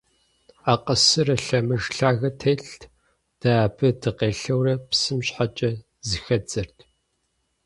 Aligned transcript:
Акъсырэ 0.73 1.35
лъэмыж 1.45 1.83
лъагэ 1.97 2.29
телът, 2.39 2.81
дэ 3.39 3.51
абы 3.65 3.87
дыкъелъэурэ 4.01 4.73
псым 4.89 5.19
щхьэкӏэ 5.27 5.71
зыхэддзэрт. 6.07 6.77